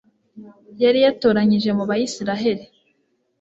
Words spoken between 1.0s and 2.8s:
yatoranyije mu bayisraheli